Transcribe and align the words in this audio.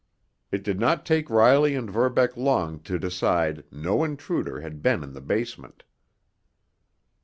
It 0.51 0.63
did 0.63 0.79
not 0.79 1.05
take 1.05 1.29
Riley 1.29 1.75
and 1.75 1.87
Verbeck 1.87 2.35
long 2.35 2.79
to 2.85 2.97
decide 2.97 3.65
no 3.69 4.03
intruder 4.03 4.61
had 4.61 4.81
been 4.81 5.03
in 5.03 5.13
the 5.13 5.21
basement. 5.21 5.83